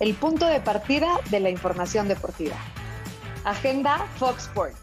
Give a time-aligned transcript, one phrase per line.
[0.00, 2.56] el punto de partida de la información deportiva.
[3.44, 4.78] Agenda Fox Sports.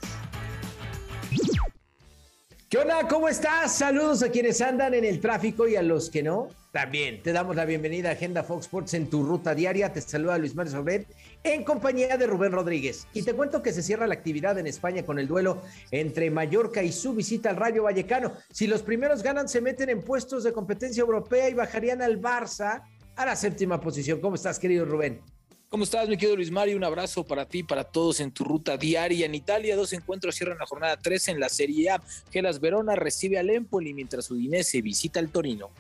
[2.68, 3.08] ¿Qué onda?
[3.08, 3.74] ¿Cómo estás?
[3.74, 6.50] Saludos a quienes andan en el tráfico y a los que no.
[6.74, 9.94] También te damos la bienvenida a Agenda Fox Sports en tu ruta diaria.
[9.94, 11.08] Te saluda Luis Mario Sobret
[11.44, 13.08] en compañía de Rubén Rodríguez.
[13.14, 15.62] Y te cuento que se cierra la actividad en España con el duelo
[15.92, 18.34] entre Mallorca y su visita al Rayo Vallecano.
[18.52, 22.84] Si los primeros ganan, se meten en puestos de competencia europea y bajarían al Barça
[23.16, 24.20] a la séptima posición.
[24.20, 25.22] ¿Cómo estás, querido Rubén?
[25.70, 26.78] ¿Cómo estás, mi querido Luis Mario?
[26.78, 29.26] Un abrazo para ti, para todos en tu ruta diaria.
[29.26, 32.02] En Italia, dos encuentros cierran la jornada 3 en la Serie A.
[32.32, 35.72] Gelas Verona recibe al Empoli mientras Udinese visita al Torino.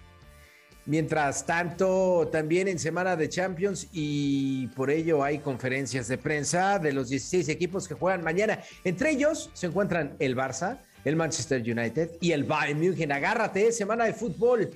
[0.87, 6.93] Mientras tanto, también en semana de Champions y por ello hay conferencias de prensa de
[6.93, 8.59] los 16 equipos que juegan mañana.
[8.83, 13.11] Entre ellos se encuentran el Barça, el Manchester United y el Bayern München.
[13.11, 14.71] Agárrate, semana de fútbol.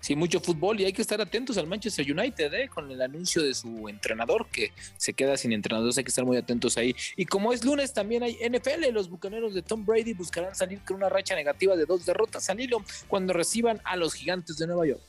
[0.00, 2.68] Sí, mucho fútbol y hay que estar atentos al Manchester United, ¿eh?
[2.68, 6.36] con el anuncio de su entrenador que se queda sin entrenadores, hay que estar muy
[6.36, 6.94] atentos ahí.
[7.16, 10.96] Y como es lunes, también hay NFL, los bucaneros de Tom Brady buscarán salir con
[10.96, 14.86] una racha negativa de dos derrotas al hilo cuando reciban a los gigantes de Nueva
[14.86, 15.02] York.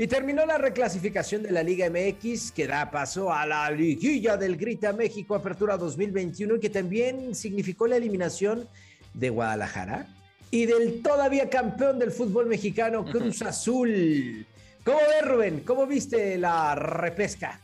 [0.00, 4.56] Y terminó la reclasificación de la Liga MX que da paso a la liguilla del
[4.56, 8.68] Grita México Apertura 2021 y que también significó la eliminación
[9.12, 10.06] de Guadalajara
[10.50, 14.46] y del todavía campeón del fútbol mexicano, Cruz Azul.
[14.84, 15.60] ¿Cómo ves, Rubén?
[15.60, 17.60] ¿Cómo viste la repesca?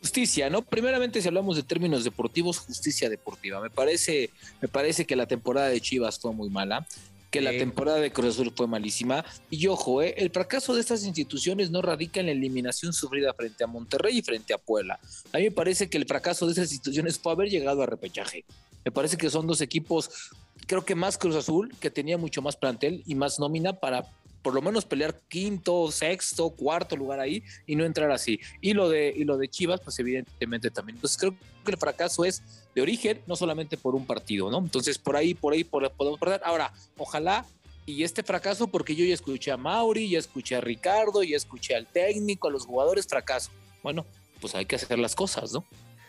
[0.00, 0.62] Justicia, ¿no?
[0.62, 3.60] Primeramente, si hablamos de términos deportivos, justicia deportiva.
[3.60, 6.86] Me parece, me parece que la temporada de Chivas fue muy mala
[7.30, 9.24] que la temporada de Cruz Azul fue malísima.
[9.50, 13.64] Y ojo, eh, el fracaso de estas instituciones no radica en la eliminación sufrida frente
[13.64, 14.98] a Monterrey y frente a Puebla.
[15.32, 18.44] A mí me parece que el fracaso de estas instituciones fue haber llegado a repechaje.
[18.84, 20.30] Me parece que son dos equipos,
[20.66, 24.04] creo que más Cruz Azul, que tenía mucho más plantel y más nómina para
[24.42, 28.38] por lo menos pelear quinto, sexto, cuarto lugar ahí y no entrar así.
[28.60, 30.96] Y lo de, y lo de Chivas, pues evidentemente también.
[30.96, 34.58] Entonces creo que el fracaso es de origen, no solamente por un partido, ¿no?
[34.58, 36.42] Entonces por ahí, por ahí podemos perder.
[36.44, 37.44] Ahora, ojalá
[37.86, 41.74] y este fracaso, porque yo ya escuché a Mauri, ya escuché a Ricardo, ya escuché
[41.74, 43.50] al técnico, a los jugadores, fracaso.
[43.82, 44.04] Bueno,
[44.40, 45.64] pues hay que hacer las cosas, ¿no?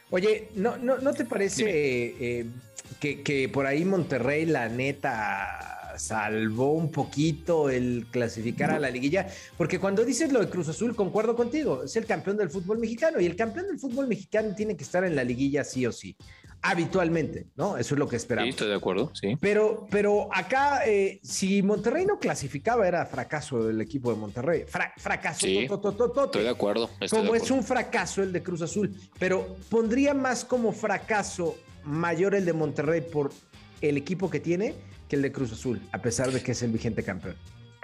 [0.09, 2.45] Oye, ¿no, no, no te parece eh,
[2.99, 9.27] que, que por ahí Monterrey, la neta, salvó un poquito el clasificar a la liguilla,
[9.57, 13.19] porque cuando dices lo de Cruz Azul, concuerdo contigo, es el campeón del fútbol mexicano
[13.19, 16.15] y el campeón del fútbol mexicano tiene que estar en la liguilla sí o sí,
[16.61, 17.77] habitualmente, ¿no?
[17.77, 18.47] Eso es lo que esperamos.
[18.47, 19.37] Sí, estoy de acuerdo, sí.
[19.39, 24.65] Pero, pero acá, eh, si Monterrey no clasificaba, era fracaso el equipo de Monterrey.
[24.97, 25.39] fracaso.
[25.41, 26.89] Sí, estoy de acuerdo.
[27.09, 31.57] como es un fracaso el de Cruz Azul, pero pondría más como fracaso
[31.87, 33.31] mayor el de Monterrey por
[33.81, 34.75] el equipo que tiene
[35.09, 37.35] que el de Cruz Azul, a pesar de que es el vigente campeón.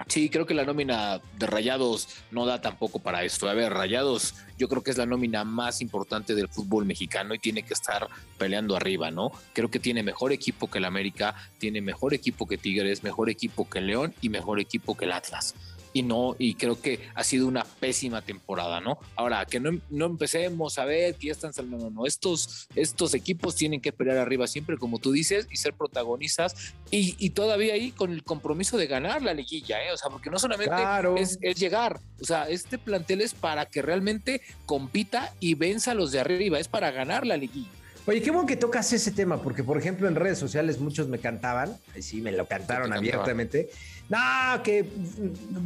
[0.08, 3.48] Sí, creo que la nómina de Rayados no da tampoco para esto.
[3.48, 7.38] A ver, Rayados yo creo que es la nómina más importante del fútbol mexicano y
[7.38, 9.30] tiene que estar peleando arriba, ¿no?
[9.54, 13.68] Creo que tiene mejor equipo que el América, tiene mejor equipo que Tigres, mejor equipo
[13.68, 15.54] que León y mejor equipo que el Atlas
[15.94, 18.98] y no, y creo que ha sido una pésima temporada, ¿no?
[19.14, 23.54] Ahora, que no, no empecemos a ver que ya están saliendo, no, estos, estos equipos
[23.54, 27.92] tienen que pelear arriba siempre, como tú dices, y ser protagonistas, y, y todavía ahí
[27.92, 29.92] con el compromiso de ganar la liguilla, ¿eh?
[29.92, 30.74] O sea, porque no solamente
[31.16, 35.94] es, es, llegar, o sea, este plantel es para que realmente compita y venza a
[35.94, 37.70] los de arriba, es para ganar la liguilla.
[38.06, 41.20] Oye, qué bueno que tocas ese tema, porque por ejemplo en redes sociales muchos me
[41.20, 43.70] cantaban, sí, me lo cantaron abiertamente.
[44.10, 44.84] No, que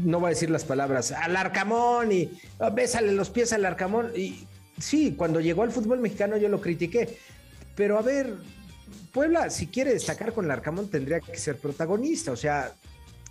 [0.05, 4.13] no voy a decir las palabras, al Arcamón y oh, bésale los pies al Arcamón.
[4.15, 4.47] Y
[4.79, 7.19] sí, cuando llegó al fútbol mexicano yo lo critiqué.
[7.75, 8.35] Pero a ver,
[9.13, 12.31] Puebla, si quiere destacar con el Arcamón, tendría que ser protagonista.
[12.31, 12.73] O sea,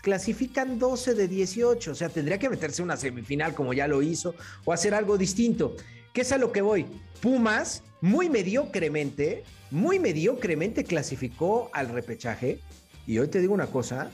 [0.02, 1.92] clasifican 12 de 18.
[1.92, 4.36] O sea, tendría que meterse una semifinal como ya lo hizo
[4.66, 5.78] o hacer algo distinto.
[6.18, 6.88] ¿Qué es a lo que voy?
[7.22, 12.58] Pumas, muy mediocremente, muy mediocremente clasificó al repechaje.
[13.06, 14.10] Y hoy te digo una cosa,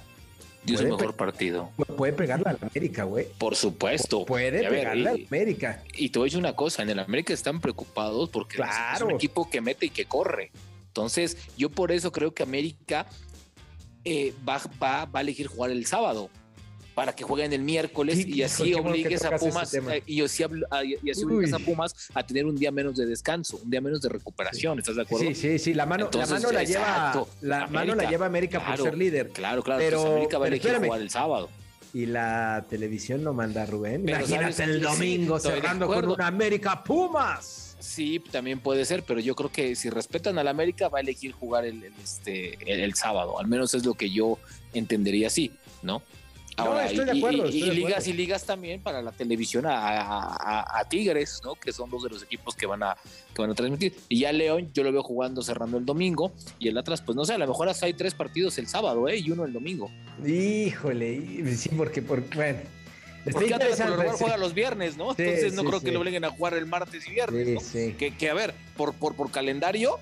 [0.65, 1.69] Dio su mejor partido.
[1.95, 3.27] Puede pegarle a la América, güey.
[3.37, 4.25] Por supuesto.
[4.25, 5.81] Puede pegarle a la América.
[5.93, 8.61] Y te voy a decir una cosa, en el América están preocupados porque
[8.93, 10.51] es un equipo que mete y que corre.
[10.87, 13.05] Entonces, yo por eso creo que América
[14.03, 16.29] eh, va, va, va a elegir jugar el sábado
[16.93, 20.43] para que jueguen el miércoles y así obligues a Pumas eh, y así,
[21.03, 24.01] y así obligues a Pumas a tener un día menos de descanso, un día menos
[24.01, 24.79] de recuperación.
[24.79, 25.27] ¿Estás de acuerdo?
[25.27, 25.73] Sí, sí, sí.
[25.73, 29.29] La mano, la, mano la lleva la mano la lleva América por ser líder.
[29.29, 29.79] Claro, claro.
[29.79, 31.49] Pero América va a elegir jugar el sábado.
[31.93, 34.07] Y la televisión no manda a Rubén.
[34.07, 37.75] Imagínate el domingo cerrando con América Pumas.
[37.79, 41.33] Sí, también puede ser, pero yo creo que si respetan al América va a elegir
[41.33, 43.39] jugar el, este, el sábado.
[43.39, 44.39] Al menos es lo que yo
[44.73, 45.51] entendería así,
[45.81, 46.01] ¿no?
[46.57, 47.47] Ahora, estoy de acuerdo.
[47.49, 51.55] Y, ligas y ligas también para la televisión a, Tigres, ¿no?
[51.55, 52.95] Que son dos de los equipos que van a
[53.33, 53.95] que van a transmitir.
[54.09, 56.31] Y ya León, yo lo veo jugando cerrando el domingo.
[56.59, 59.07] Y el Atlas, pues no sé, a lo mejor hasta hay tres partidos el sábado,
[59.07, 59.17] ¿eh?
[59.17, 59.89] Y uno el domingo.
[60.25, 62.59] Híjole, sí, porque, porque bueno.
[63.31, 65.11] Porque Atlas por lo juega los viernes, ¿no?
[65.11, 67.97] Entonces no creo que lo obliguen a jugar el martes y viernes, ¿no?
[67.97, 69.97] Que, que, a ver, por, por, por calendario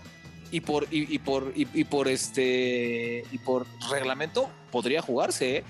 [0.51, 5.63] y por y, por y, por este y por reglamento podría jugarse, ¿eh?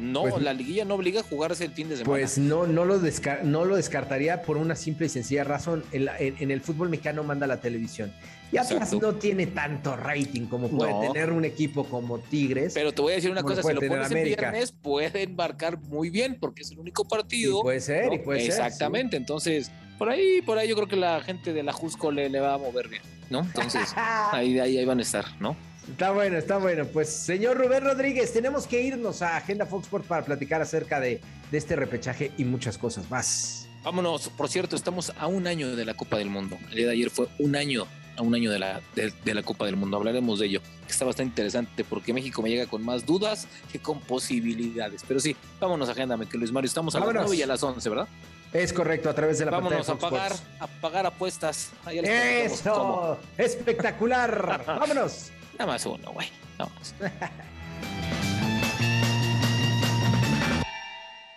[0.00, 2.10] No, pues la liguilla no obliga a jugarse el fin de semana.
[2.10, 2.98] Pues no, no lo,
[3.44, 5.84] no lo descartaría por una simple y sencilla razón.
[5.92, 8.12] En, el fútbol mexicano manda la televisión.
[8.50, 12.72] Y Atlas no tiene tanto rating como puede tener un equipo como Tigres.
[12.74, 16.10] Pero te voy a decir una cosa, si lo pones en viernes, puede embarcar muy
[16.10, 17.60] bien, porque es el único partido.
[17.60, 18.50] puede ser, y puede ser.
[18.50, 22.28] Exactamente, entonces, por ahí, por ahí yo creo que la gente de la Jusco le,
[22.28, 23.40] le va a mover bien, ¿no?
[23.40, 23.92] Entonces,
[24.32, 25.54] ahí, ahí, ahí van a estar, ¿no?
[25.88, 26.84] Está bueno, está bueno.
[26.86, 31.20] Pues, señor Rubén Rodríguez, tenemos que irnos a Agenda Fox Sports para platicar acerca de,
[31.52, 33.68] este repechaje y muchas cosas más.
[33.82, 36.58] Vámonos, por cierto, estamos a un año de la Copa del Mundo.
[36.70, 37.86] El día de ayer fue un año,
[38.16, 39.96] a un año de la, de, la Copa del Mundo.
[39.96, 40.60] Hablaremos de ello.
[40.88, 45.02] Está bastante interesante porque México me llega con más dudas que con posibilidades.
[45.08, 46.68] Pero sí, vámonos a Agenda, que Luis Mario.
[46.68, 48.08] Estamos a las 9 y a las 11, ¿verdad?
[48.52, 51.70] Es correcto, a través de la Vámonos a pagar, a pagar apuestas.
[51.86, 54.64] Eso, espectacular.
[54.66, 55.30] Vámonos.
[55.60, 56.26] Nada más uno, güey.
[56.58, 56.94] Nada más.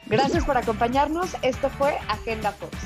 [0.05, 1.35] Gracias por acompañarnos.
[1.41, 2.77] Esto fue Agenda Fox.